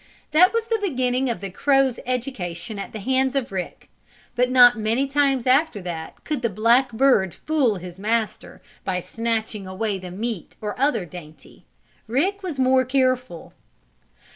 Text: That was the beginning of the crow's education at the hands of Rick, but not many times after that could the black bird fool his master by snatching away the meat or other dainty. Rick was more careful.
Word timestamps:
That 0.31 0.51
was 0.51 0.65
the 0.65 0.79
beginning 0.81 1.29
of 1.29 1.41
the 1.41 1.51
crow's 1.51 1.99
education 2.07 2.79
at 2.79 2.91
the 2.91 3.01
hands 3.01 3.35
of 3.35 3.51
Rick, 3.51 3.87
but 4.35 4.49
not 4.49 4.75
many 4.75 5.05
times 5.07 5.45
after 5.45 5.79
that 5.83 6.23
could 6.23 6.41
the 6.41 6.49
black 6.49 6.91
bird 6.91 7.35
fool 7.35 7.75
his 7.75 7.99
master 7.99 8.63
by 8.83 8.99
snatching 8.99 9.67
away 9.67 9.99
the 9.99 10.09
meat 10.09 10.55
or 10.59 10.73
other 10.79 11.05
dainty. 11.05 11.65
Rick 12.07 12.41
was 12.41 12.57
more 12.57 12.83
careful. 12.83 13.53